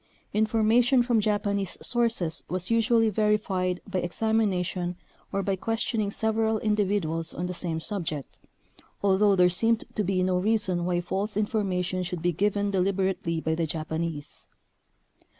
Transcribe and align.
In 0.33 0.47
formation 0.47 1.03
from 1.03 1.19
Japanese 1.19 1.77
sources 1.79 2.43
was 2.49 2.71
usually 2.71 3.11
verified 3.11 3.81
by 3.87 3.99
examination 3.99 4.95
or 5.31 5.43
by 5.43 5.55
questioning 5.55 6.09
sev 6.09 6.33
eral 6.37 6.59
individuals 6.63 7.35
on 7.35 7.45
the 7.45 7.53
same 7.53 7.79
subject, 7.79 8.39
although 9.03 9.35
there 9.35 9.47
seemed 9.47 9.83
to 9.93 10.03
be 10.03 10.23
no 10.23 10.39
reason 10.39 10.85
why 10.85 11.01
false 11.01 11.35
infor 11.35 11.63
mation 11.63 12.03
should 12.03 12.23
be 12.23 12.31
given 12.31 12.71
deliberately 12.71 13.39
by 13.39 13.53
the 13.53 13.67
Japanese. 13.67 14.47